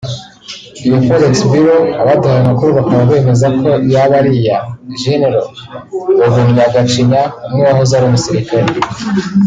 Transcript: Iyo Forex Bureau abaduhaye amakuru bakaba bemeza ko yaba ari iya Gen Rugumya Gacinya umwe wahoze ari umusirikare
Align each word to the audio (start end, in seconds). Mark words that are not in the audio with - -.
Iyo 0.85 0.97
Forex 1.05 1.33
Bureau 1.49 1.83
abaduhaye 2.01 2.39
amakuru 2.43 2.69
bakaba 2.79 3.09
bemeza 3.09 3.47
ko 3.59 3.67
yaba 3.93 4.13
ari 4.19 4.31
iya 4.41 4.57
Gen 4.99 5.21
Rugumya 5.33 6.65
Gacinya 6.73 7.21
umwe 7.45 7.63
wahoze 7.67 7.93
ari 7.95 8.05
umusirikare 8.07 8.69